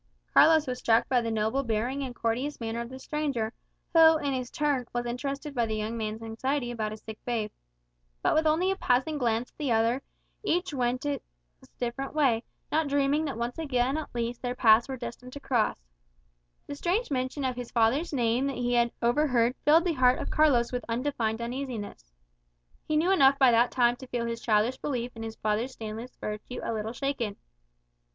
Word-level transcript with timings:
Carlos 0.33 0.65
was 0.65 0.79
struck 0.79 1.07
by 1.07 1.21
the 1.21 1.29
noble 1.29 1.61
bearing 1.61 2.01
and 2.01 2.15
courteous 2.15 2.59
manner 2.59 2.81
of 2.81 2.89
the 2.89 2.97
stranger, 2.97 3.53
who, 3.93 4.17
in 4.17 4.33
his 4.33 4.49
turn, 4.49 4.83
was 4.95 5.05
interested 5.05 5.53
by 5.53 5.63
the 5.63 5.75
young 5.75 5.95
man's 5.95 6.23
anxiety 6.23 6.71
about 6.71 6.91
a 6.91 6.97
sick 6.97 7.23
babe. 7.23 7.51
But 8.23 8.33
with 8.33 8.47
only 8.47 8.71
a 8.71 8.75
passing 8.75 9.19
glance 9.19 9.51
at 9.51 9.57
the 9.59 9.71
other, 9.71 10.01
each 10.41 10.73
went 10.73 11.03
his 11.03 11.19
different 11.77 12.15
way, 12.15 12.43
not 12.71 12.87
dreaming 12.87 13.25
that 13.25 13.37
once 13.37 13.59
again 13.59 13.95
at 13.95 14.09
least 14.15 14.41
their 14.41 14.55
paths 14.55 14.87
were 14.89 14.97
destined 14.97 15.33
to 15.33 15.39
cross. 15.39 15.77
The 16.65 16.73
strange 16.73 17.11
mention 17.11 17.45
of 17.45 17.55
his 17.55 17.69
father's 17.69 18.11
name 18.11 18.47
that 18.47 18.57
he 18.57 18.73
had 18.73 18.91
overheard 19.03 19.53
filled 19.65 19.85
the 19.85 19.93
heart 19.93 20.17
of 20.17 20.31
Carlos 20.31 20.71
with 20.71 20.83
undefined 20.89 21.41
uneasiness. 21.43 22.11
He 22.87 22.97
knew 22.97 23.11
enough 23.11 23.37
by 23.37 23.51
that 23.51 23.69
time 23.69 23.95
to 23.97 24.07
feel 24.07 24.25
his 24.25 24.41
childish 24.41 24.77
belief 24.77 25.11
in 25.15 25.21
his 25.21 25.35
father's 25.35 25.73
stainless 25.73 26.15
virtue 26.15 26.59
a 26.63 26.73
little 26.73 26.91
shaken. 26.93 27.35